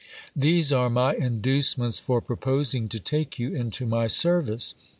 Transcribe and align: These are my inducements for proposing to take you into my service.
These 0.35 0.71
are 0.71 0.89
my 0.89 1.13
inducements 1.13 1.99
for 1.99 2.21
proposing 2.21 2.87
to 2.89 2.99
take 2.99 3.37
you 3.37 3.53
into 3.53 3.85
my 3.85 4.07
service. 4.07 4.73